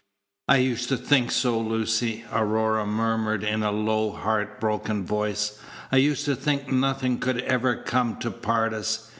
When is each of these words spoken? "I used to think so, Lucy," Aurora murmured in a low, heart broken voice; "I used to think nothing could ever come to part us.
"I 0.47 0.57
used 0.57 0.89
to 0.89 0.97
think 0.97 1.29
so, 1.29 1.59
Lucy," 1.59 2.25
Aurora 2.31 2.87
murmured 2.87 3.43
in 3.43 3.61
a 3.61 3.71
low, 3.71 4.11
heart 4.13 4.59
broken 4.59 5.05
voice; 5.05 5.59
"I 5.91 5.97
used 5.97 6.25
to 6.25 6.35
think 6.35 6.71
nothing 6.71 7.19
could 7.19 7.37
ever 7.41 7.75
come 7.75 8.17
to 8.21 8.31
part 8.31 8.73
us. 8.73 9.07